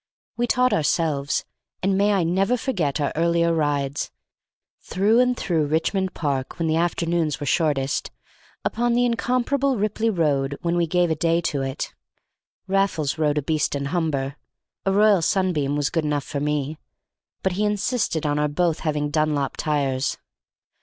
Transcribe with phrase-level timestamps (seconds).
[0.35, 1.45] We taught ourselves,
[1.83, 4.09] and may I never forget our earlier rides,
[4.79, 8.09] through and through Richmond Park when the afternoons were shortest,
[8.65, 11.93] upon the incomparable Ripley Road when we gave a day to it.
[12.67, 14.37] Raffles rode a Beeston Humber,
[14.87, 16.79] a Royal Sunbeam was good enough for me,
[17.43, 20.17] but he insisted on our both having Dunlop tires.